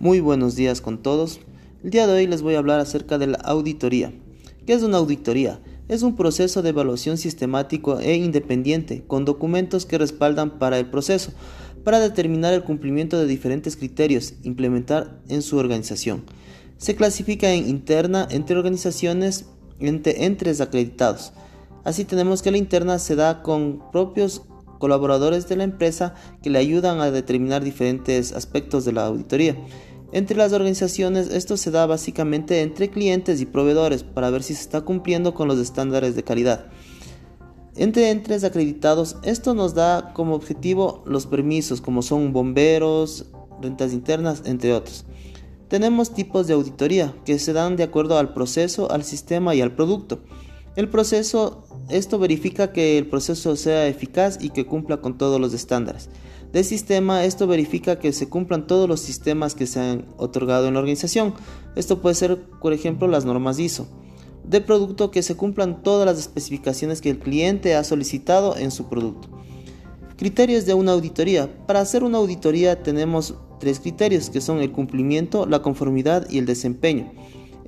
[0.00, 1.40] Muy buenos días con todos.
[1.82, 4.12] El día de hoy les voy a hablar acerca de la auditoría.
[4.64, 5.60] ¿Qué es una auditoría?
[5.88, 11.32] Es un proceso de evaluación sistemático e independiente con documentos que respaldan para el proceso,
[11.82, 16.22] para determinar el cumplimiento de diferentes criterios implementar en su organización.
[16.76, 19.46] Se clasifica en interna entre organizaciones
[19.80, 21.32] entre entes acreditados.
[21.82, 24.42] Así tenemos que la interna se da con propios
[24.78, 29.56] colaboradores de la empresa que le ayudan a determinar diferentes aspectos de la auditoría.
[30.10, 34.62] Entre las organizaciones esto se da básicamente entre clientes y proveedores para ver si se
[34.62, 36.66] está cumpliendo con los estándares de calidad.
[37.76, 43.26] Entre entes acreditados esto nos da como objetivo los permisos como son bomberos,
[43.60, 45.04] rentas internas, entre otros.
[45.68, 49.74] Tenemos tipos de auditoría que se dan de acuerdo al proceso, al sistema y al
[49.74, 50.20] producto.
[50.78, 55.52] El proceso, esto verifica que el proceso sea eficaz y que cumpla con todos los
[55.52, 56.08] estándares.
[56.52, 60.74] De sistema, esto verifica que se cumplan todos los sistemas que se han otorgado en
[60.74, 61.34] la organización.
[61.74, 63.88] Esto puede ser, por ejemplo, las normas ISO.
[64.44, 68.88] De producto, que se cumplan todas las especificaciones que el cliente ha solicitado en su
[68.88, 69.26] producto.
[70.16, 71.50] Criterios de una auditoría.
[71.66, 76.46] Para hacer una auditoría tenemos tres criterios que son el cumplimiento, la conformidad y el
[76.46, 77.10] desempeño.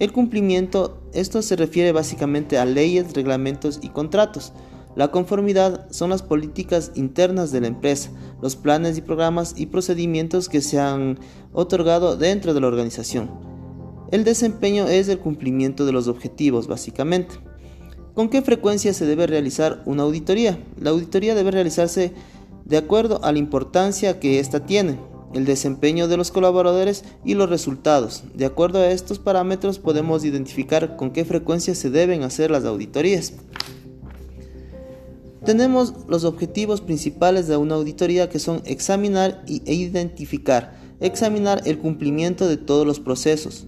[0.00, 4.54] El cumplimiento, esto se refiere básicamente a leyes, reglamentos y contratos.
[4.96, 10.48] La conformidad son las políticas internas de la empresa, los planes y programas y procedimientos
[10.48, 11.18] que se han
[11.52, 13.30] otorgado dentro de la organización.
[14.10, 17.34] El desempeño es el cumplimiento de los objetivos, básicamente.
[18.14, 20.58] ¿Con qué frecuencia se debe realizar una auditoría?
[20.80, 22.14] La auditoría debe realizarse
[22.64, 27.48] de acuerdo a la importancia que ésta tiene el desempeño de los colaboradores y los
[27.48, 28.24] resultados.
[28.34, 33.34] De acuerdo a estos parámetros podemos identificar con qué frecuencia se deben hacer las auditorías.
[35.44, 42.46] Tenemos los objetivos principales de una auditoría que son examinar e identificar, examinar el cumplimiento
[42.46, 43.66] de todos los procesos,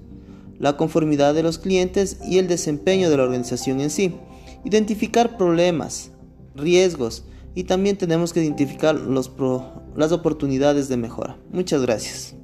[0.59, 4.15] la conformidad de los clientes y el desempeño de la organización en sí,
[4.65, 6.11] identificar problemas,
[6.55, 7.25] riesgos,
[7.55, 8.97] y también tenemos que identificar
[9.97, 11.38] las oportunidades de mejora.
[11.50, 12.36] Muchas gracias.